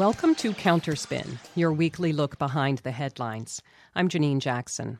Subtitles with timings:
[0.00, 3.60] Welcome to Counterspin, your weekly look behind the headlines.
[3.94, 4.98] I'm Janine Jackson.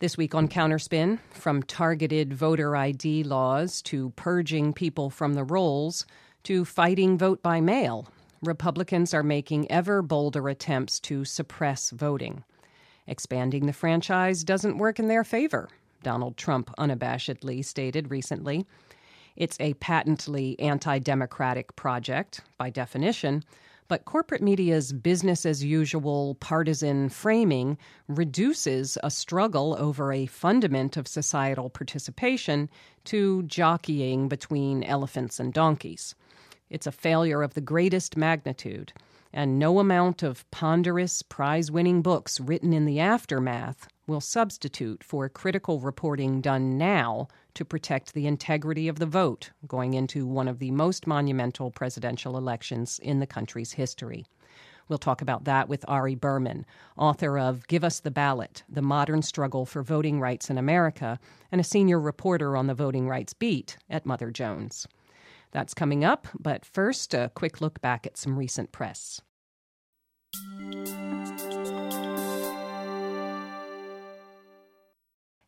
[0.00, 6.04] This week on Counterspin, from targeted voter ID laws to purging people from the rolls
[6.42, 8.06] to fighting vote by mail,
[8.42, 12.44] Republicans are making ever bolder attempts to suppress voting.
[13.06, 15.70] Expanding the franchise doesn't work in their favor,
[16.02, 18.66] Donald Trump unabashedly stated recently.
[19.36, 23.42] It's a patently anti democratic project, by definition,
[23.88, 27.76] but corporate media's business as usual partisan framing
[28.08, 32.70] reduces a struggle over a fundament of societal participation
[33.04, 36.14] to jockeying between elephants and donkeys.
[36.70, 38.92] It's a failure of the greatest magnitude,
[39.32, 45.28] and no amount of ponderous, prize winning books written in the aftermath will substitute for
[45.28, 50.58] critical reporting done now to protect the integrity of the vote going into one of
[50.58, 54.26] the most monumental presidential elections in the country's history.
[54.88, 56.66] We'll talk about that with Ari Berman,
[56.96, 61.18] author of Give Us the Ballot The Modern Struggle for Voting Rights in America,
[61.50, 64.86] and a senior reporter on the voting rights beat at Mother Jones.
[65.52, 69.22] That's coming up, but first, a quick look back at some recent press.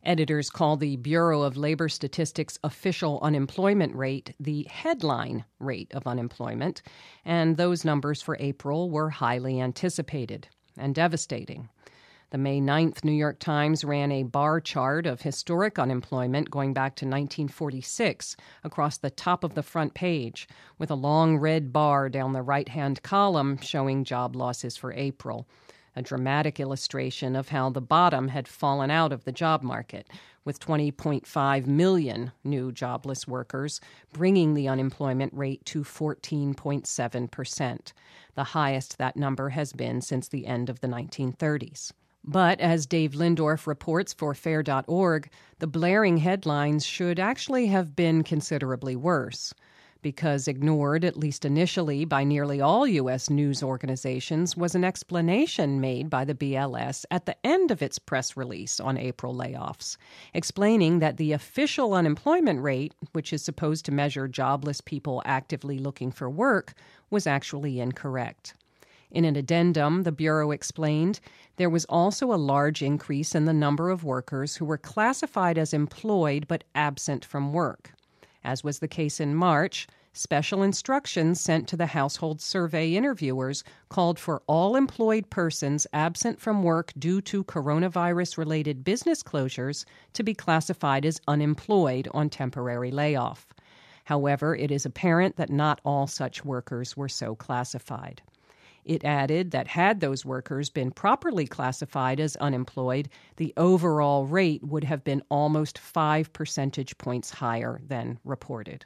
[0.07, 6.81] Editors call the Bureau of Labor Statistics official unemployment rate the headline rate of unemployment,
[7.25, 10.47] and those numbers for April were highly anticipated
[10.77, 11.67] and devastating.
[12.29, 16.95] The May 9th New York Times ran a bar chart of historic unemployment going back
[16.95, 20.47] to 1946 across the top of the front page,
[20.77, 25.49] with a long red bar down the right hand column showing job losses for April
[25.97, 30.07] a dramatic illustration of how the bottom had fallen out of the job market,
[30.45, 33.81] with 20.5 million new jobless workers,
[34.13, 37.93] bringing the unemployment rate to 14.7%,
[38.35, 41.91] the highest that number has been since the end of the 1930s.
[42.23, 48.95] But as Dave Lindorff reports for Fair.org, the blaring headlines should actually have been considerably
[48.95, 49.51] worse
[50.01, 53.29] because ignored, at least initially, by nearly all U.S.
[53.29, 58.37] news organizations was an explanation made by the BLS at the end of its press
[58.37, 59.97] release on April layoffs,
[60.33, 66.11] explaining that the official unemployment rate, which is supposed to measure jobless people actively looking
[66.11, 66.73] for work,
[67.09, 68.53] was actually incorrect.
[69.09, 71.19] In an addendum, the Bureau explained
[71.55, 75.73] there was also a large increase in the number of workers who were classified as
[75.73, 77.93] employed but absent from work.
[78.47, 84.17] As was the case in March, special instructions sent to the household survey interviewers called
[84.17, 90.33] for all employed persons absent from work due to coronavirus related business closures to be
[90.33, 93.47] classified as unemployed on temporary layoff.
[94.05, 98.21] However, it is apparent that not all such workers were so classified.
[98.87, 104.85] It added that had those workers been properly classified as unemployed, the overall rate would
[104.85, 108.85] have been almost five percentage points higher than reported.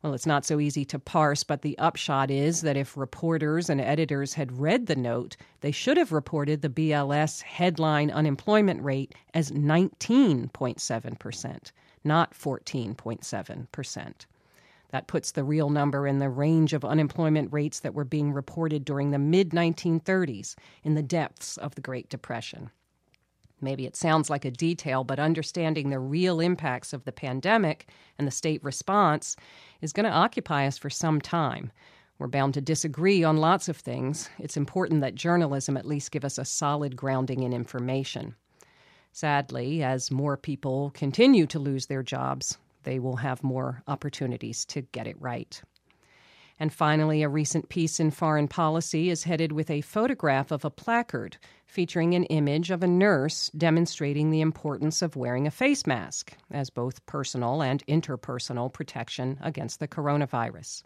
[0.00, 3.80] Well, it's not so easy to parse, but the upshot is that if reporters and
[3.80, 9.50] editors had read the note, they should have reported the BLS headline unemployment rate as
[9.50, 11.72] 19.7%,
[12.04, 14.26] not 14.7%.
[14.90, 18.84] That puts the real number in the range of unemployment rates that were being reported
[18.84, 20.54] during the mid 1930s
[20.84, 22.70] in the depths of the Great Depression.
[23.60, 27.88] Maybe it sounds like a detail, but understanding the real impacts of the pandemic
[28.18, 29.34] and the state response
[29.80, 31.72] is going to occupy us for some time.
[32.18, 34.30] We're bound to disagree on lots of things.
[34.38, 38.34] It's important that journalism at least give us a solid grounding in information.
[39.12, 44.80] Sadly, as more people continue to lose their jobs, they will have more opportunities to
[44.80, 45.60] get it right.
[46.58, 50.70] And finally, a recent piece in Foreign Policy is headed with a photograph of a
[50.70, 51.36] placard
[51.66, 56.70] featuring an image of a nurse demonstrating the importance of wearing a face mask as
[56.70, 60.82] both personal and interpersonal protection against the coronavirus.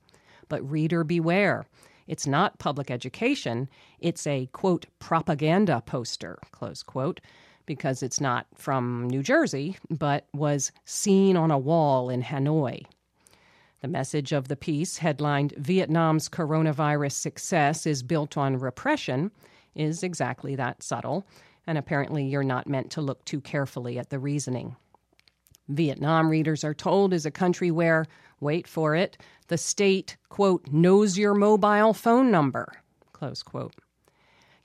[0.49, 1.67] But reader beware.
[2.08, 3.69] It's not public education,
[4.00, 7.20] it's a quote propaganda poster, close quote,
[7.70, 12.82] because it's not from New Jersey, but was seen on a wall in Hanoi.
[13.81, 19.31] The message of the piece, headlined Vietnam's Coronavirus Success is Built on Repression,
[19.76, 21.25] is exactly that subtle,
[21.64, 24.75] and apparently you're not meant to look too carefully at the reasoning.
[25.69, 28.05] Vietnam, readers are told, is a country where,
[28.40, 32.67] wait for it, the state, quote, knows your mobile phone number,
[33.12, 33.76] close quote.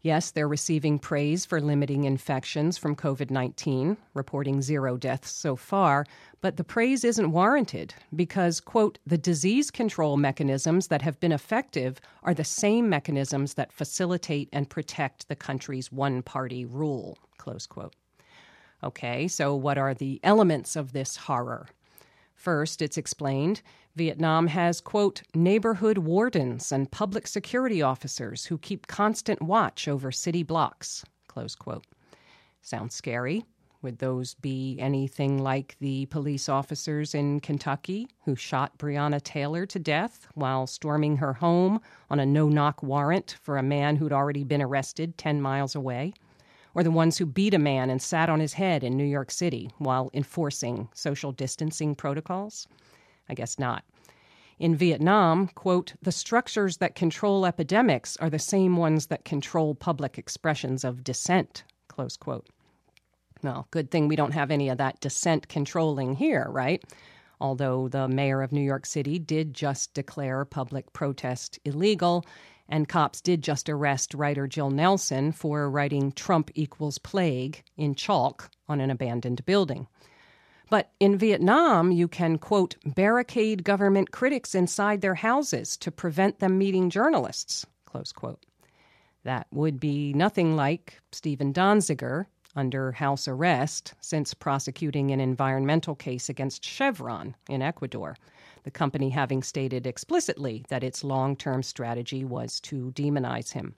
[0.06, 6.06] Yes, they're receiving praise for limiting infections from COVID 19, reporting zero deaths so far,
[6.42, 12.00] but the praise isn't warranted because, quote, the disease control mechanisms that have been effective
[12.22, 17.96] are the same mechanisms that facilitate and protect the country's one party rule, close quote.
[18.84, 21.66] Okay, so what are the elements of this horror?
[22.36, 23.64] First, it's explained
[23.96, 30.44] Vietnam has, quote, neighborhood wardens and public security officers who keep constant watch over city
[30.44, 31.86] blocks, close quote.
[32.62, 33.46] Sounds scary.
[33.82, 39.80] Would those be anything like the police officers in Kentucky who shot Breonna Taylor to
[39.80, 44.44] death while storming her home on a no knock warrant for a man who'd already
[44.44, 46.14] been arrested 10 miles away?
[46.74, 49.32] Or the ones who beat a man and sat on his head in New York
[49.32, 52.68] City while enforcing social distancing protocols?
[53.30, 53.84] I guess not.
[54.58, 60.18] In Vietnam, quote, the structures that control epidemics are the same ones that control public
[60.18, 62.48] expressions of dissent, close quote.
[63.44, 66.82] Well, good thing we don't have any of that dissent controlling here, right?
[67.42, 72.26] Although the mayor of New York City did just declare public protest illegal,
[72.70, 78.50] and cops did just arrest writer Jill Nelson for writing Trump equals plague in chalk
[78.70, 79.88] on an abandoned building.
[80.70, 86.58] But in Vietnam, you can, quote, barricade government critics inside their houses to prevent them
[86.58, 88.44] meeting journalists, close quote.
[89.24, 92.26] That would be nothing like Steven Donziger
[92.56, 98.16] under house arrest since prosecuting an environmental case against Chevron in Ecuador,
[98.64, 103.76] the company having stated explicitly that its long term strategy was to demonize him.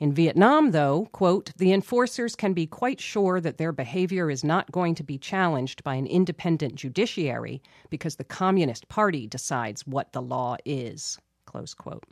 [0.00, 4.70] In Vietnam, though, quote, the enforcers can be quite sure that their behavior is not
[4.70, 7.60] going to be challenged by an independent judiciary
[7.90, 12.04] because the Communist Party decides what the law is, close quote.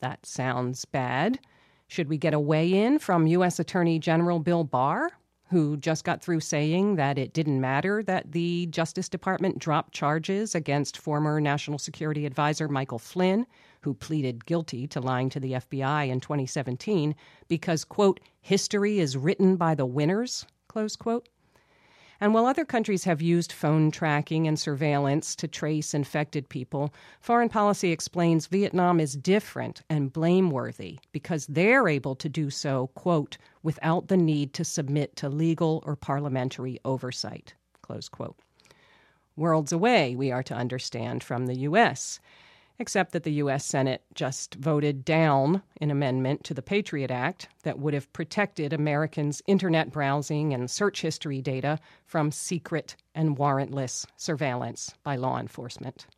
[0.00, 1.40] That sounds bad.
[1.88, 3.58] Should we get a weigh in from U.S.
[3.58, 5.10] Attorney General Bill Barr,
[5.50, 10.54] who just got through saying that it didn't matter that the Justice Department dropped charges
[10.54, 13.44] against former National Security Advisor Michael Flynn
[13.82, 17.14] who pleaded guilty to lying to the FBI in 2017
[17.48, 21.28] because, quote, history is written by the winners, close quote.
[22.20, 27.48] And while other countries have used phone tracking and surveillance to trace infected people, foreign
[27.48, 34.06] policy explains Vietnam is different and blameworthy because they're able to do so, quote, without
[34.06, 38.36] the need to submit to legal or parliamentary oversight, close quote.
[39.34, 42.20] Worlds away, we are to understand, from the U.S
[42.82, 43.64] except that the U.S.
[43.64, 49.40] Senate just voted down an amendment to the Patriot Act that would have protected Americans'
[49.46, 56.08] internet browsing and search history data from secret and warrantless surveillance by law enforcement.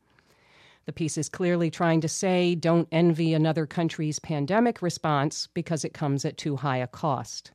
[0.87, 5.93] The piece is clearly trying to say don't envy another country's pandemic response because it
[5.93, 7.51] comes at too high a cost.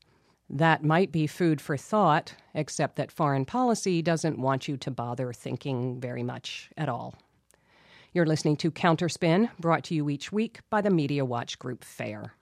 [0.51, 5.33] That might be food for thought, except that foreign policy doesn't want you to bother
[5.33, 7.15] thinking very much at all.
[8.11, 12.33] You're listening to Counterspin, brought to you each week by the Media Watch Group FAIR.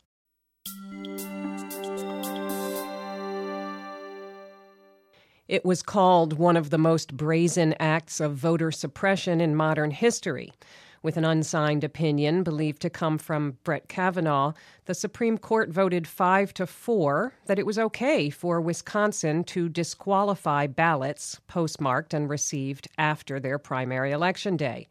[5.49, 10.53] It was called one of the most brazen acts of voter suppression in modern history.
[11.03, 14.53] With an unsigned opinion believed to come from Brett Kavanaugh,
[14.85, 20.67] the Supreme Court voted 5 to 4 that it was okay for Wisconsin to disqualify
[20.67, 24.87] ballots postmarked and received after their primary election day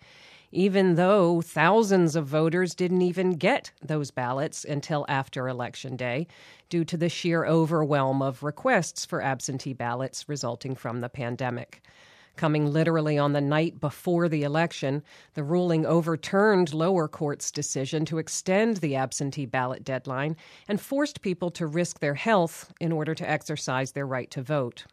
[0.52, 6.26] even though thousands of voters didn't even get those ballots until after Election Day
[6.68, 11.82] due to the sheer overwhelm of requests for absentee ballots resulting from the pandemic.
[12.36, 18.18] Coming literally on the night before the election, the ruling overturned lower court's decision to
[18.18, 20.36] extend the absentee ballot deadline
[20.68, 24.84] and forced people to risk their health in order to exercise their right to vote.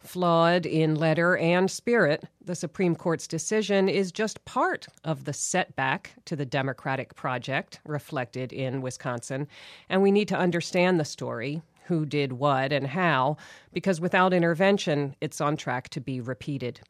[0.00, 6.12] Flawed in letter and spirit, the Supreme Court's decision is just part of the setback
[6.24, 9.48] to the Democratic project reflected in Wisconsin.
[9.88, 13.36] And we need to understand the story who did what and how,
[13.72, 16.80] because without intervention, it's on track to be repeated.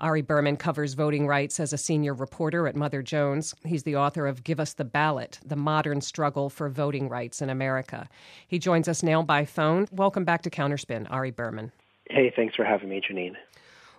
[0.00, 3.54] Ari Berman covers voting rights as a senior reporter at Mother Jones.
[3.64, 7.50] He's the author of Give Us the Ballot The Modern Struggle for Voting Rights in
[7.50, 8.08] America.
[8.46, 9.86] He joins us now by phone.
[9.92, 11.72] Welcome back to Counterspin, Ari Berman.
[12.18, 13.36] Hey, thanks for having me, Janine.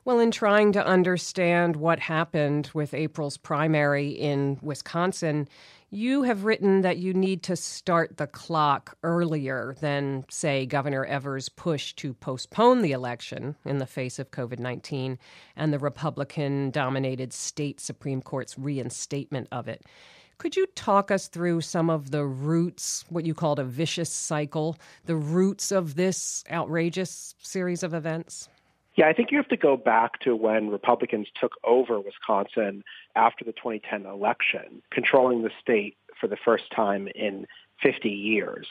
[0.04, 5.48] Well, in trying to understand what happened with April's primary in Wisconsin,
[5.90, 11.48] you have written that you need to start the clock earlier than, say, Governor Evers'
[11.48, 15.18] push to postpone the election in the face of COVID 19
[15.56, 19.86] and the Republican dominated state Supreme Court's reinstatement of it.
[20.40, 24.78] Could you talk us through some of the roots, what you called a vicious cycle,
[25.04, 28.48] the roots of this outrageous series of events?
[28.96, 32.86] Yeah, I think you have to go back to when Republicans took over Wisconsin
[33.18, 37.46] after the 2010 election, controlling the state for the first time in
[37.84, 38.68] 50 years.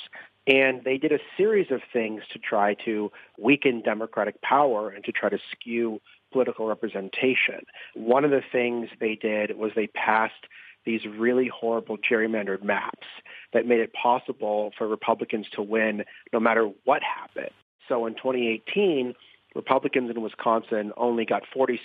[0.46, 5.12] And they did a series of things to try to weaken Democratic power and to
[5.12, 6.00] try to skew
[6.32, 7.60] political representation.
[7.94, 10.46] One of the things they did was they passed
[10.88, 13.06] these really horrible gerrymandered maps
[13.52, 16.02] that made it possible for Republicans to win
[16.32, 17.52] no matter what happened.
[17.88, 19.14] So in 2018,
[19.54, 21.78] Republicans in Wisconsin only got 46%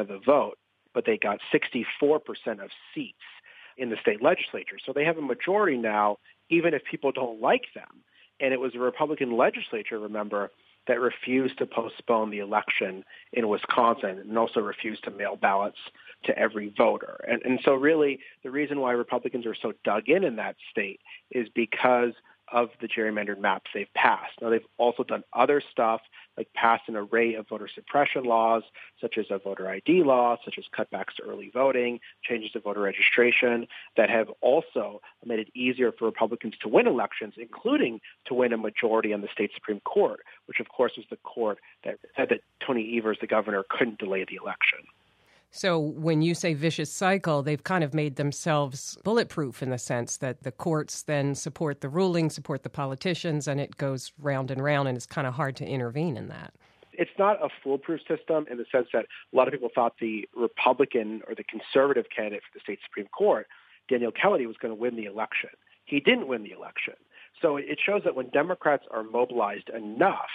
[0.00, 0.56] of the vote,
[0.94, 2.20] but they got 64%
[2.64, 3.18] of seats
[3.76, 4.78] in the state legislature.
[4.84, 6.16] So they have a majority now,
[6.48, 8.02] even if people don't like them.
[8.40, 10.50] And it was a Republican legislature, remember,
[10.88, 15.78] that refused to postpone the election in Wisconsin and also refused to mail ballots
[16.24, 17.24] to every voter.
[17.28, 21.00] And, and so really the reason why Republicans are so dug in in that state
[21.30, 22.12] is because
[22.52, 24.32] of the gerrymandered maps they've passed.
[24.40, 26.00] Now, they've also done other stuff,
[26.36, 28.62] like passed an array of voter suppression laws,
[29.00, 32.80] such as a voter ID law, such as cutbacks to early voting, changes to voter
[32.80, 38.52] registration, that have also made it easier for Republicans to win elections, including to win
[38.52, 42.28] a majority on the state Supreme Court, which, of course, was the court that said
[42.30, 44.78] that Tony Evers, the governor, couldn't delay the election.
[45.50, 50.18] So when you say vicious cycle, they've kind of made themselves bulletproof in the sense
[50.18, 54.62] that the courts then support the ruling, support the politicians, and it goes round and
[54.62, 56.52] round, and it's kind of hard to intervene in that.
[56.92, 60.28] It's not a foolproof system in the sense that a lot of people thought the
[60.36, 63.46] Republican or the conservative candidate for the state Supreme Court,
[63.88, 65.50] Daniel Kelly, was going to win the election.
[65.84, 66.94] He didn't win the election.
[67.40, 70.28] So it shows that when Democrats are mobilized enough,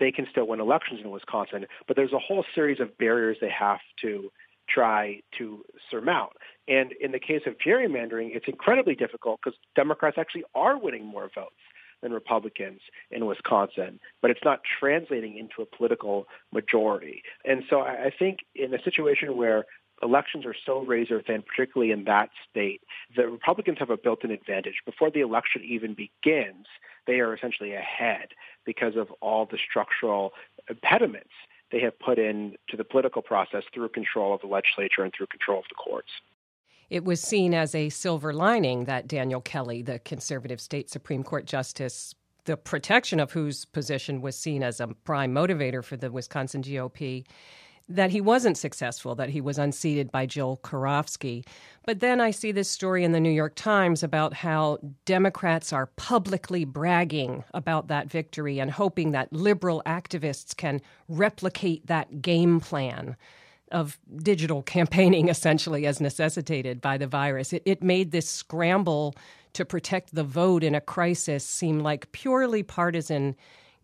[0.00, 3.50] they can still win elections in Wisconsin, but there's a whole series of barriers they
[3.50, 4.32] have to
[4.68, 6.32] try to surmount.
[6.66, 11.30] And in the case of gerrymandering, it's incredibly difficult because Democrats actually are winning more
[11.34, 11.54] votes
[12.02, 12.80] than Republicans
[13.10, 17.22] in Wisconsin, but it's not translating into a political majority.
[17.44, 19.64] And so I think in a situation where
[20.02, 22.82] elections are so razor thin, particularly in that state,
[23.14, 24.82] the Republicans have a built-in advantage.
[24.84, 26.66] Before the election even begins,
[27.06, 28.28] they are essentially ahead
[28.64, 30.32] because of all the structural
[30.68, 31.30] impediments
[31.70, 35.26] they have put in to the political process through control of the legislature and through
[35.26, 36.10] control of the courts.
[36.88, 41.46] It was seen as a silver lining that Daniel Kelly, the conservative state Supreme Court
[41.46, 42.14] justice,
[42.46, 47.24] the protection of whose position was seen as a prime motivator for the Wisconsin GOP,
[47.90, 51.44] that he wasn't successful, that he was unseated by Jill Karofsky.
[51.84, 55.86] But then I see this story in the New York Times about how Democrats are
[55.96, 63.16] publicly bragging about that victory and hoping that liberal activists can replicate that game plan
[63.72, 67.52] of digital campaigning, essentially, as necessitated by the virus.
[67.52, 69.16] It, it made this scramble
[69.54, 73.34] to protect the vote in a crisis seem like purely partisan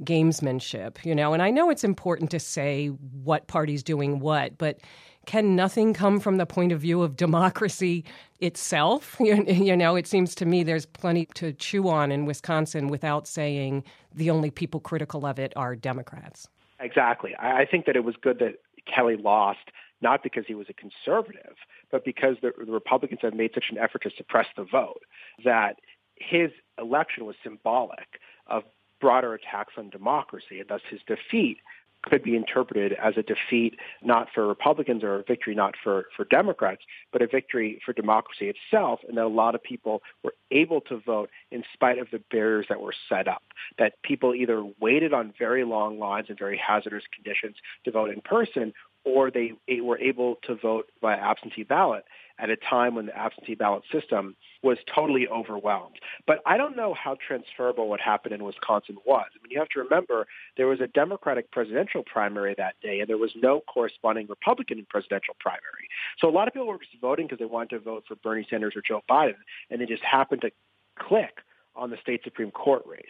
[0.05, 1.33] gamesmanship, you know.
[1.33, 4.81] And I know it's important to say what party's doing what, but
[5.27, 8.05] can nothing come from the point of view of democracy
[8.41, 9.17] itself?
[9.27, 13.27] You, you, know, it seems to me there's plenty to chew on in Wisconsin without
[13.27, 13.83] saying
[14.15, 16.49] the only people critical of it are Democrats.
[16.79, 17.35] Exactly.
[17.39, 21.57] I, think that it was good that Kelly lost, not because he was a conservative,
[21.91, 25.03] but because the, the Republicans have made such an effort to suppress the vote
[25.45, 25.81] that
[26.15, 28.63] his election was symbolic of
[29.01, 31.59] broader attacks on democracy, and thus his defeat
[32.03, 36.25] could be interpreted as a defeat not for Republicans or a victory not for, for
[36.25, 40.81] Democrats, but a victory for democracy itself, and that a lot of people were able
[40.81, 43.43] to vote in spite of the barriers that were set up.
[43.79, 48.21] That people either waited on very long lines and very hazardous conditions to vote in
[48.21, 48.73] person,
[49.07, 52.05] or they were able to vote by absentee ballot
[52.39, 55.95] at a time when the absentee ballot system was totally overwhelmed.
[56.27, 59.27] But I don't know how transferable what happened in Wisconsin was.
[59.33, 63.09] I mean, you have to remember there was a Democratic presidential primary that day, and
[63.09, 65.89] there was no corresponding Republican presidential primary.
[66.19, 68.47] So a lot of people were just voting because they wanted to vote for Bernie
[68.51, 69.35] Sanders or Joe Biden,
[69.71, 70.51] and they just happened to
[70.99, 71.39] click
[71.77, 73.05] on the state Supreme Court race.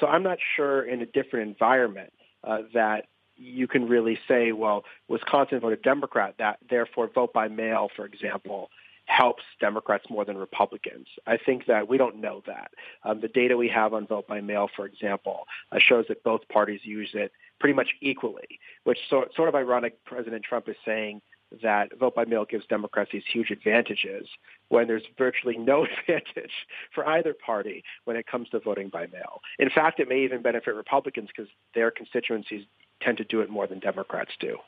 [0.00, 2.12] So I'm not sure in a different environment
[2.42, 7.88] uh, that you can really say, well, Wisconsin voted Democrat, that therefore vote by mail,
[7.94, 8.70] for example,
[9.06, 11.06] helps Democrats more than Republicans.
[11.26, 12.72] I think that we don't know that.
[13.04, 16.48] Um, the data we have on vote by mail, for example, uh, shows that both
[16.48, 20.04] parties use it pretty much equally, which so, sort of ironic.
[20.04, 21.22] President Trump is saying
[21.62, 24.26] that vote by mail gives Democrats these huge advantages
[24.68, 26.52] when there's virtually no advantage
[26.94, 29.40] for either party when it comes to voting by mail.
[29.58, 32.64] In fact, it may even benefit Republicans because their constituencies
[33.02, 34.58] tend to do it more than Democrats do.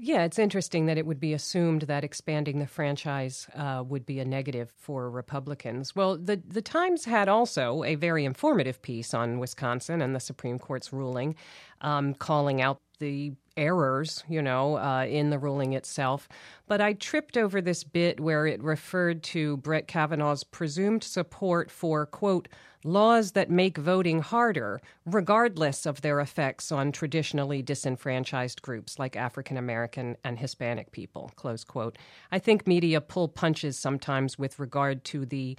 [0.00, 4.20] Yeah, it's interesting that it would be assumed that expanding the franchise uh, would be
[4.20, 5.96] a negative for Republicans.
[5.96, 10.60] Well, the the Times had also a very informative piece on Wisconsin and the Supreme
[10.60, 11.34] Court's ruling,
[11.80, 16.28] um, calling out the errors, you know, uh, in the ruling itself.
[16.66, 22.06] But I tripped over this bit where it referred to Brett Kavanaugh's presumed support for,
[22.06, 22.48] quote,
[22.84, 29.56] laws that make voting harder, regardless of their effects on traditionally disenfranchised groups like African
[29.56, 31.98] American and Hispanic people, close quote.
[32.30, 35.58] I think media pull punches sometimes with regard to the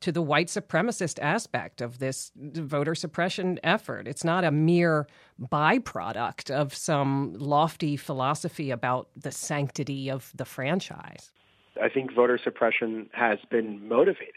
[0.00, 4.06] to the white supremacist aspect of this voter suppression effort.
[4.06, 5.06] It's not a mere
[5.40, 11.32] byproduct of some lofty philosophy about the sanctity of the franchise.
[11.80, 14.34] I think voter suppression has been motivated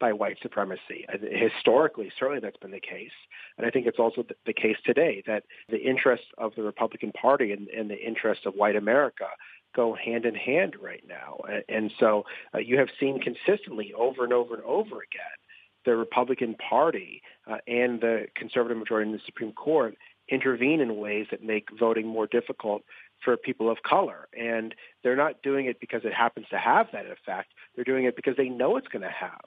[0.00, 1.06] by white supremacy.
[1.30, 3.12] Historically, certainly that's been the case.
[3.58, 7.52] And I think it's also the case today that the interests of the Republican Party
[7.52, 9.26] and, and the interests of white America
[9.74, 11.40] go hand in hand right now.
[11.68, 12.24] And so
[12.54, 15.36] uh, you have seen consistently over and over and over again
[15.84, 19.96] the Republican Party uh, and the conservative majority in the Supreme Court
[20.28, 22.82] intervene in ways that make voting more difficult
[23.24, 24.28] for people of color.
[24.38, 27.52] And they're not doing it because it happens to have that effect.
[27.74, 29.40] They're doing it because they know it's going to have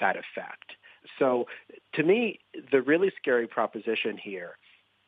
[0.00, 0.72] that effect.
[1.18, 1.46] So
[1.94, 2.38] to me,
[2.70, 4.56] the really scary proposition here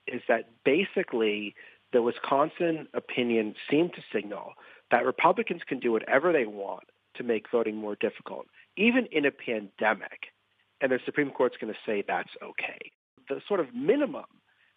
[0.06, 1.54] is that basically
[1.94, 4.54] the Wisconsin opinion seemed to signal
[4.90, 6.82] that Republicans can do whatever they want
[7.14, 8.46] to make voting more difficult,
[8.76, 10.32] even in a pandemic.
[10.80, 12.90] And the Supreme Court's going to say that's okay.
[13.28, 14.24] The sort of minimum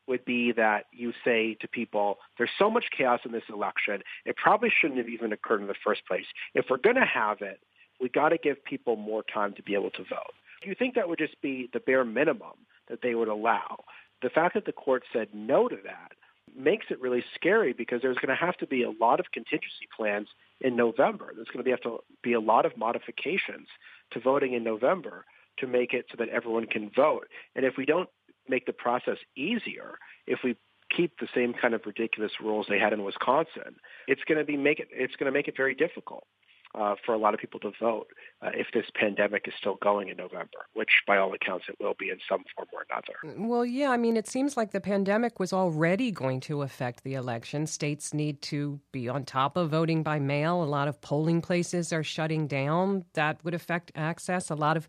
[0.08, 4.38] would be that you say to people, there's so much chaos in this election, it
[4.38, 6.26] probably shouldn't have even occurred in the first place.
[6.54, 7.60] If we're going to have it,
[8.00, 10.34] we got to give people more time to be able to vote.
[10.62, 12.54] Do you think that would just be the bare minimum
[12.90, 13.84] that they would allow?
[14.22, 16.12] The fact that the court said no to that
[16.58, 19.88] makes it really scary because there's going to have to be a lot of contingency
[19.96, 20.28] plans
[20.62, 21.32] in November.
[21.36, 23.68] There's going to have to be a lot of modifications
[24.12, 25.26] to voting in November
[25.60, 27.28] to make it so that everyone can vote.
[27.56, 28.10] And if we don't
[28.48, 30.56] make the process easier, if we
[30.96, 33.76] keep the same kind of ridiculous rules they had in Wisconsin,
[34.08, 36.26] it's going to be make it it's going to make it very difficult
[36.76, 38.08] uh, for a lot of people to vote
[38.42, 41.96] uh, if this pandemic is still going in November, which by all accounts it will
[41.98, 43.48] be in some form or another.
[43.48, 47.16] Well, yeah, I mean, it seems like the pandemic was already going to affect the
[47.16, 47.68] election.
[47.68, 50.64] States need to be on top of voting by mail.
[50.64, 53.06] A lot of polling places are shutting down.
[53.14, 54.50] That would affect access.
[54.50, 54.88] A lot of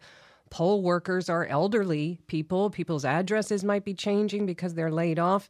[0.50, 2.70] poll workers are elderly people.
[2.70, 5.48] People's addresses might be changing because they're laid off.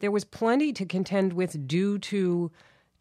[0.00, 2.50] There was plenty to contend with due to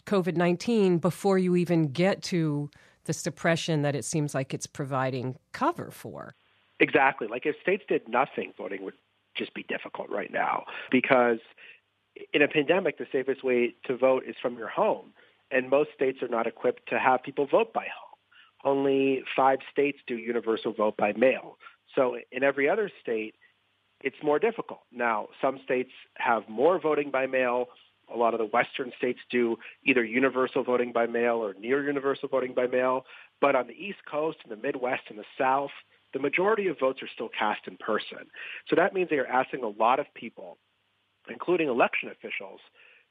[0.05, 2.69] COVID 19 before you even get to
[3.05, 6.35] the suppression that it seems like it's providing cover for.
[6.79, 7.27] Exactly.
[7.27, 8.93] Like if states did nothing, voting would
[9.35, 11.39] just be difficult right now because
[12.33, 15.13] in a pandemic, the safest way to vote is from your home.
[15.51, 18.09] And most states are not equipped to have people vote by home.
[18.63, 21.57] Only five states do universal vote by mail.
[21.95, 23.35] So in every other state,
[24.01, 24.81] it's more difficult.
[24.91, 27.67] Now, some states have more voting by mail,
[28.13, 32.27] a lot of the Western states do either universal voting by mail or near universal
[32.29, 33.05] voting by mail.
[33.41, 35.71] But on the East Coast and the Midwest and the South,
[36.13, 38.29] the majority of votes are still cast in person.
[38.67, 40.57] So that means they are asking a lot of people,
[41.29, 42.59] including election officials,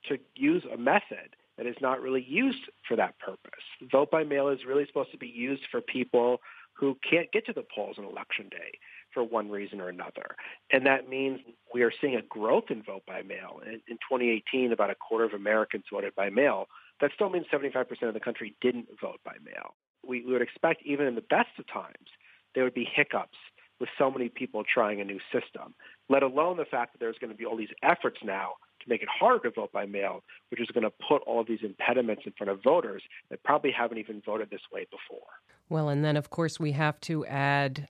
[0.09, 3.65] to use a method that is not really used for that purpose.
[3.91, 6.41] Vote by mail is really supposed to be used for people
[6.73, 8.79] who can't get to the polls on election day
[9.13, 10.37] for one reason or another.
[10.73, 11.41] And that means
[11.73, 13.61] we are seeing a growth in vote by mail.
[13.67, 16.67] In, in 2018, about a quarter of Americans voted by mail.
[17.01, 19.75] That still means 75% of the country didn't vote by mail.
[20.07, 22.09] We, we would expect, even in the best of times,
[22.55, 23.39] there would be hiccups
[23.81, 25.75] with so many people trying a new system,
[26.09, 29.03] let alone the fact that there's going to be all these efforts now to make
[29.03, 32.33] it harder to vote by mail, which is going to put all these impediments in
[32.33, 35.27] front of voters that probably haven't even voted this way before.
[35.69, 37.89] Well, and then, of course, we have to add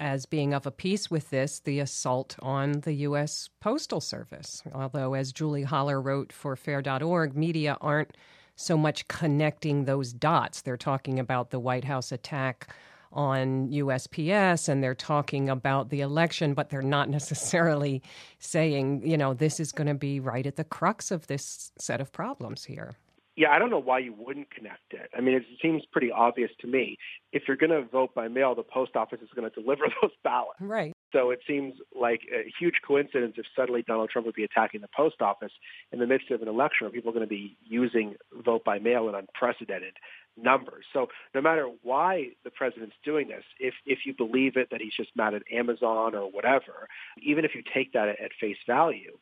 [0.00, 3.50] as being of a piece with this the assault on the U.S.
[3.60, 4.62] Postal Service.
[4.74, 8.16] Although, as Julie Hollar wrote for Fair.org, media aren't
[8.56, 10.62] so much connecting those dots.
[10.62, 12.74] They're talking about the White House attack
[13.12, 18.02] on USPS and they're talking about the election, but they're not necessarily
[18.38, 22.00] saying, you know, this is going to be right at the crux of this set
[22.00, 22.96] of problems here
[23.36, 25.10] yeah, I don't know why you wouldn't connect it.
[25.16, 26.96] I mean, it seems pretty obvious to me.
[27.32, 30.10] If you're going to vote by mail, the post office is going to deliver those
[30.22, 30.60] ballots.
[30.60, 30.92] Right.
[31.12, 34.88] So it seems like a huge coincidence if suddenly Donald Trump would be attacking the
[34.94, 35.52] post office
[35.92, 38.14] in the midst of an election where people are going to be using
[38.44, 39.94] vote by mail in unprecedented
[40.36, 40.84] numbers.
[40.92, 44.94] So no matter why the president's doing this, if if you believe it that he's
[44.96, 46.88] just mad at Amazon or whatever,
[47.22, 49.18] even if you take that at face value,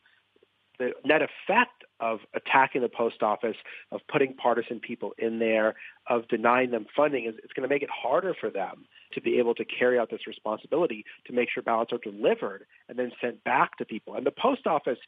[0.79, 3.57] the net effect of attacking the post office,
[3.91, 5.75] of putting partisan people in there,
[6.09, 9.39] of denying them funding, is it's going to make it harder for them to be
[9.39, 13.43] able to carry out this responsibility to make sure ballots are delivered and then sent
[13.45, 14.15] back to people.
[14.15, 14.99] And the post office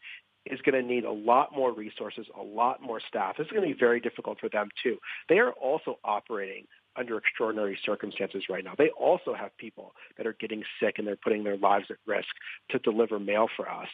[0.47, 3.37] is going to need a lot more resources, a lot more staff.
[3.37, 4.97] This is going to be very difficult for them too.
[5.29, 6.67] They are also operating
[7.01, 8.75] under extraordinary circumstances right now.
[8.77, 12.29] They also have people that are getting sick and they're putting their lives at risk
[12.69, 13.89] to deliver mail for us.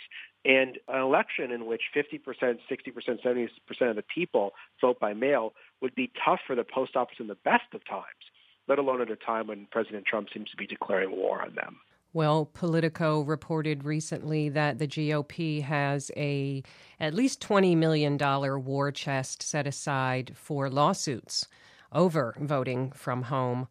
[0.44, 2.58] And an election in which 50%, 60%,
[3.24, 3.48] 70%
[3.90, 7.36] of the people vote by mail would be tough for the post office in the
[7.36, 8.04] best of times,
[8.68, 11.78] let alone at a time when President Trump seems to be declaring war on them.
[12.12, 16.62] Well, Politico reported recently that the GOP has a
[16.98, 18.16] at least $20 million
[18.64, 21.46] war chest set aside for lawsuits
[21.96, 23.66] over voting from home.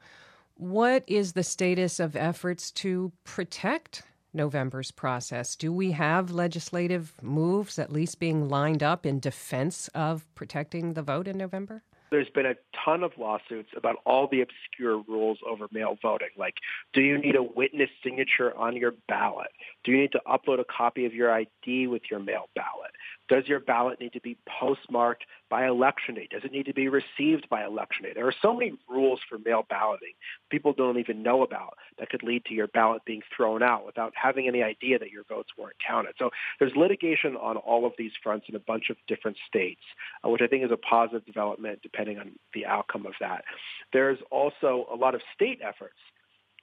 [0.56, 5.56] What is the status of efforts to protect November's process?
[5.56, 11.02] Do we have legislative moves at least being lined up in defense of protecting the
[11.02, 11.84] vote in November?
[12.12, 16.30] There's been a ton of lawsuits about all the obscure rules over mail voting.
[16.38, 16.56] Like,
[16.94, 19.52] do you need a witness signature on your ballot?
[19.84, 22.92] Do you need to upload a copy of your ID with your mail ballot?
[23.28, 26.28] Does your ballot need to be postmarked by election day?
[26.30, 28.12] Does it need to be received by election day?
[28.14, 30.14] There are so many rules for mail balloting
[30.50, 34.14] people don't even know about that could lead to your ballot being thrown out without
[34.16, 36.14] having any idea that your votes weren't counted.
[36.18, 39.82] So there's litigation on all of these fronts in a bunch of different states,
[40.24, 43.44] uh, which I think is a positive development depending on the outcome of that.
[43.92, 45.98] There's also a lot of state efforts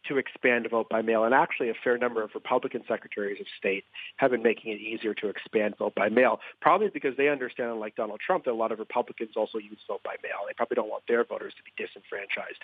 [0.08, 1.24] to expand vote by mail.
[1.24, 3.84] And actually, a fair number of Republican secretaries of state
[4.16, 7.96] have been making it easier to expand vote by mail, probably because they understand, like
[7.96, 10.38] Donald Trump, that a lot of Republicans also use vote by mail.
[10.46, 12.62] They probably don't want their voters to be disenfranchised.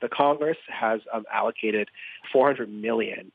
[0.00, 1.88] The Congress has um, allocated
[2.32, 3.32] 400 million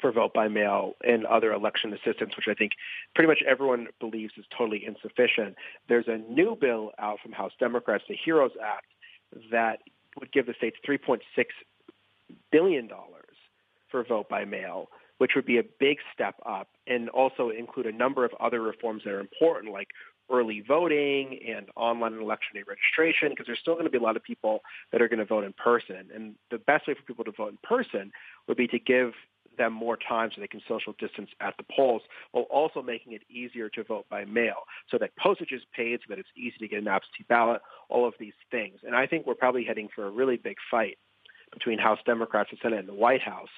[0.00, 2.72] for vote by mail and other election assistance, which I think
[3.14, 5.56] pretty much everyone believes is totally insufficient.
[5.88, 8.86] There's a new bill out from House Democrats, the HEROES Act,
[9.50, 9.80] that
[10.20, 11.20] would give the states 3.6
[12.52, 13.36] billion dollars
[13.90, 17.92] for vote by mail, which would be a big step up and also include a
[17.92, 19.88] number of other reforms that are important like
[20.30, 24.16] early voting and online election day registration because there's still going to be a lot
[24.16, 24.60] of people
[24.90, 26.08] that are going to vote in person.
[26.14, 28.10] And the best way for people to vote in person
[28.48, 29.12] would be to give
[29.56, 33.22] them more time so they can social distance at the polls while also making it
[33.30, 36.68] easier to vote by mail so that postage is paid so that it's easy to
[36.68, 38.80] get an absentee ballot, all of these things.
[38.84, 40.98] And I think we're probably heading for a really big fight
[41.52, 43.48] between House Democrats, the Senate, and the White House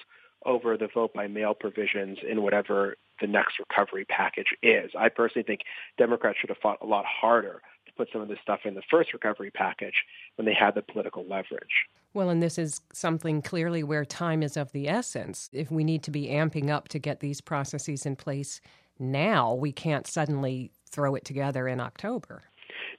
[0.45, 4.91] over the vote by mail provisions in whatever the next recovery package is.
[4.97, 5.61] I personally think
[5.97, 8.81] Democrats should have fought a lot harder to put some of this stuff in the
[8.89, 11.87] first recovery package when they had the political leverage.
[12.13, 15.49] Well, and this is something clearly where time is of the essence.
[15.51, 18.61] If we need to be amping up to get these processes in place
[18.97, 22.43] now, we can't suddenly throw it together in October.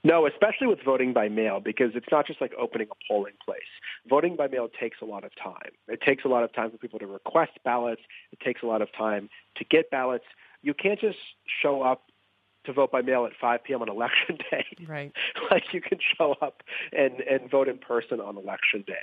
[0.03, 3.61] No, especially with voting by mail, because it's not just like opening a polling place.
[4.09, 5.73] Voting by mail takes a lot of time.
[5.89, 8.01] It takes a lot of time for people to request ballots.
[8.33, 10.25] It takes a lot of time to get ballots.
[10.63, 11.19] You can't just
[11.63, 12.05] show up
[12.65, 13.83] to vote by mail at 5 p.m.
[13.83, 14.65] on election day.
[14.87, 15.13] Right.
[15.51, 18.95] like you can show up and, and vote in person on election day.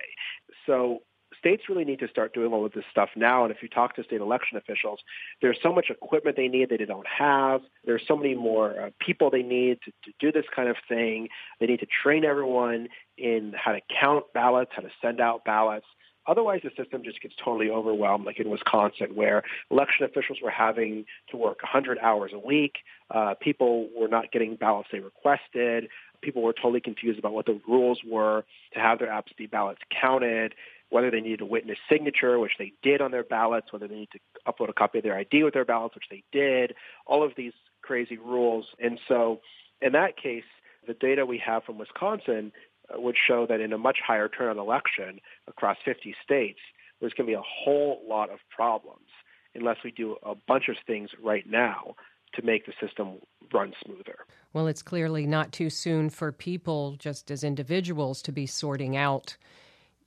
[0.66, 1.00] So
[1.38, 3.44] states really need to start doing all of this stuff now.
[3.44, 5.00] And if you talk to state election officials,
[5.42, 7.62] there's so much equipment they need that they don't have.
[7.86, 11.30] There's so many more uh, people they need to, to do this kind of thing.
[11.60, 12.88] They need to train everyone
[13.18, 15.86] in how to count ballots, how to send out ballots.
[16.28, 21.06] Otherwise, the system just gets totally overwhelmed, like in Wisconsin, where election officials were having
[21.30, 22.80] to work 100 hours a week.
[23.10, 25.88] Uh, people were not getting ballots they requested.
[26.22, 30.54] People were totally confused about what the rules were to have their absentee ballots counted
[30.90, 34.10] whether they needed a witness signature, which they did on their ballots, whether they need
[34.12, 36.74] to upload a copy of their ID with their ballots, which they did,
[37.06, 38.66] all of these crazy rules.
[38.80, 39.42] And so
[39.82, 40.44] in that case,
[40.88, 42.52] the data we have from Wisconsin
[42.94, 46.60] uh, would show that in a much higher turnout election across 50 states,
[47.00, 49.08] there's going to be a whole lot of problems
[49.56, 51.96] unless we do a bunch of things right now
[52.34, 53.16] to make the system
[53.54, 54.18] run smoother.
[54.54, 59.38] Well, it's clearly not too soon for people, just as individuals, to be sorting out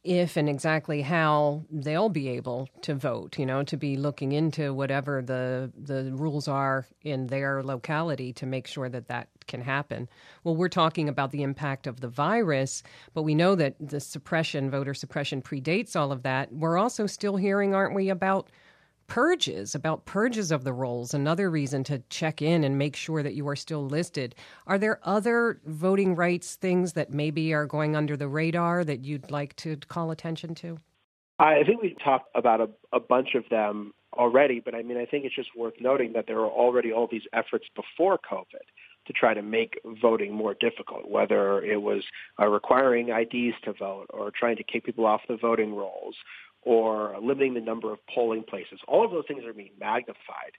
[0.02, 4.72] if and exactly how they'll be able to vote, you know, to be looking into
[4.72, 10.08] whatever the the rules are in their locality to make sure that that can happen.
[10.42, 12.82] Well, we're talking about the impact of the virus,
[13.12, 16.52] but we know that the suppression, voter suppression predates all of that.
[16.52, 18.48] We're also still hearing, aren't we, about
[19.10, 23.34] purges, about purges of the rolls, another reason to check in and make sure that
[23.34, 24.36] you are still listed.
[24.68, 29.28] Are there other voting rights things that maybe are going under the radar that you'd
[29.28, 30.78] like to call attention to?
[31.40, 35.06] I think we talked about a, a bunch of them already, but I mean, I
[35.06, 38.62] think it's just worth noting that there were already all these efforts before COVID
[39.06, 42.04] to try to make voting more difficult, whether it was
[42.40, 46.14] uh, requiring IDs to vote or trying to kick people off the voting rolls
[46.62, 48.80] or limiting the number of polling places.
[48.86, 50.52] All of those things are being magnified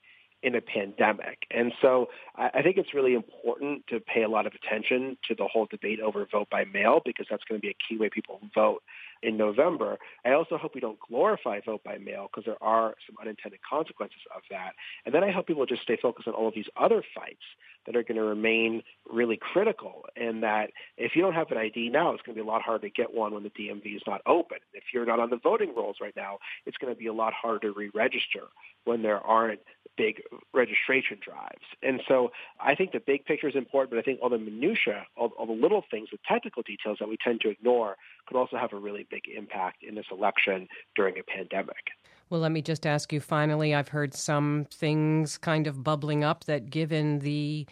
[0.44, 1.46] in a pandemic.
[1.52, 5.46] And so I think it's really important to pay a lot of attention to the
[5.46, 8.40] whole debate over vote by mail because that's going to be a key way people
[8.56, 8.82] vote
[9.22, 10.00] in November.
[10.26, 14.22] I also hope we don't glorify vote by mail because there are some unintended consequences
[14.36, 14.72] of that.
[15.06, 17.44] And then I hope people just stay focused on all of these other fights
[17.86, 21.90] that are going to remain really critical and that if you don't have an ID
[21.90, 24.02] now, it's going to be a lot harder to get one when the DMV is
[24.08, 24.60] not open.
[24.74, 27.34] If you're not on the voting rolls right now, it's going to be a lot
[27.34, 28.44] harder to re-register
[28.86, 29.62] when there aren't
[29.98, 30.22] big
[30.54, 31.66] registration drives.
[31.84, 35.06] And so I think the big picture is important, but I think all the minutia,
[35.18, 38.58] all, all the little things, the technical details that we tend to ignore could also
[38.58, 41.92] have a really big impact in this election during a pandemic.
[42.32, 43.76] Well, let me just ask you finally.
[43.76, 47.68] I've heard some things kind of bubbling up that given the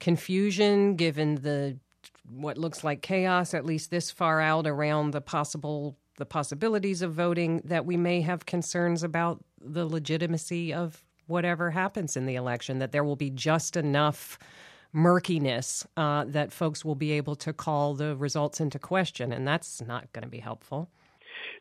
[0.00, 1.78] confusion, given the
[2.30, 7.14] what looks like chaos, at least this far out around the possible the possibilities of
[7.14, 12.80] voting, that we may have concerns about the legitimacy of whatever happens in the election,
[12.80, 14.38] that there will be just enough
[14.92, 19.80] murkiness uh, that folks will be able to call the results into question, and that's
[19.80, 20.90] not going to be helpful.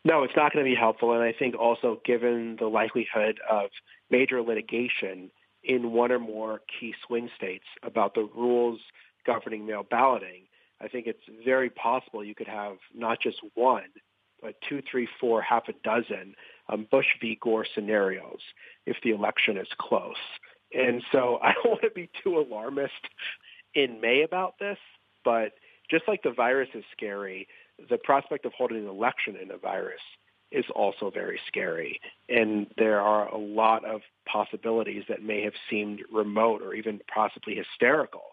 [0.04, 3.70] No, it's not going to be helpful, and I think also given the likelihood of
[4.10, 5.30] major litigation
[5.64, 8.80] in one or more key swing states about the rules
[9.26, 10.44] governing mail balloting,
[10.82, 13.90] I think it's very possible you could have not just one,
[14.42, 16.34] but two, three, four, half a dozen
[16.68, 17.38] um, Bush v.
[17.40, 18.40] Gore scenarios
[18.88, 20.16] if the election is close.
[20.74, 22.94] And so I don't want to be too alarmist
[23.76, 24.80] in May about this,
[25.24, 25.54] but
[25.90, 27.48] just like the virus is scary,
[27.89, 30.02] the prospect of holding an election in a virus
[30.52, 32.00] is also very scary.
[32.28, 37.56] And there are a lot of possibilities that may have seemed remote or even possibly
[37.56, 38.24] hysterical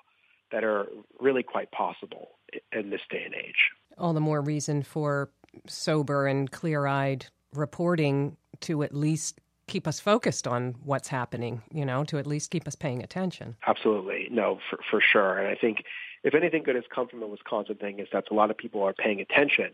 [0.51, 0.87] that are
[1.21, 2.31] really quite possible
[2.73, 3.71] in this day and age.
[3.97, 5.31] All the more reason for
[5.67, 11.85] sober and clear eyed reporting to at least keep us focused on what's happening, you
[11.85, 13.57] know, to at least keep us paying attention.
[13.67, 14.29] Absolutely.
[14.31, 15.39] No, for, for sure.
[15.39, 15.85] And I think
[16.25, 18.83] if anything good has come from the Wisconsin thing is that a lot of people
[18.83, 19.71] are paying attention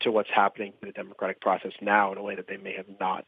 [0.00, 2.88] to what's happening in the democratic process now in a way that they may have
[2.98, 3.24] not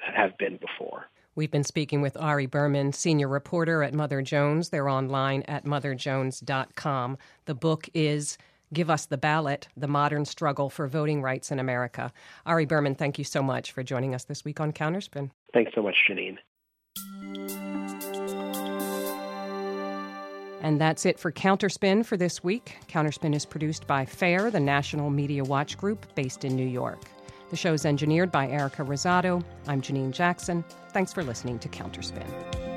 [0.00, 1.06] have been before.
[1.36, 4.70] We've been speaking with Ari Berman, senior reporter at Mother Jones.
[4.70, 7.18] They're online at motherjones.com.
[7.44, 8.36] The book is
[8.72, 12.12] Give Us the Ballot The Modern Struggle for Voting Rights in America.
[12.46, 15.30] Ari Berman, thank you so much for joining us this week on Counterspin.
[15.52, 16.38] Thanks so much, Janine.
[20.62, 22.76] And that's it for Counterspin for this week.
[22.88, 27.00] Counterspin is produced by FAIR, the National Media Watch Group based in New York.
[27.50, 29.42] The show is engineered by Erica Rosado.
[29.66, 30.64] I'm Janine Jackson.
[30.90, 32.69] Thanks for listening to Counterspin.